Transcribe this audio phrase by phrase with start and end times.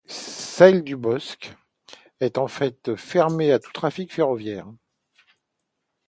[0.07, 1.55] Salelles-du-Bosc
[2.21, 4.65] est, de fait, fermée à tout trafic ferroviaire.